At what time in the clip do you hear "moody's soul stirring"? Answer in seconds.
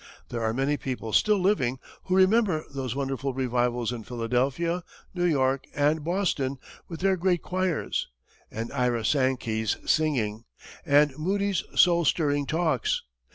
11.19-12.47